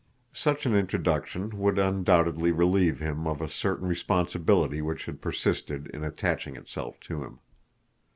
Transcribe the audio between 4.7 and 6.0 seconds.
which had persisted